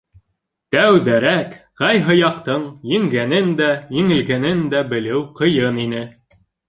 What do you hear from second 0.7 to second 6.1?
Тәүҙәрәк ҡайһы яҡтың еңгәнен дә, еңелгәнен дә белеү ҡыйын ине.